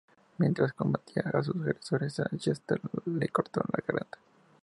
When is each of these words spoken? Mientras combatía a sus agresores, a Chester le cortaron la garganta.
Mientras 0.39 0.73
combatía 0.73 1.21
a 1.31 1.43
sus 1.43 1.57
agresores, 1.57 2.19
a 2.21 2.27
Chester 2.35 2.81
le 3.05 3.27
cortaron 3.29 3.69
la 3.71 3.83
garganta. 3.87 4.17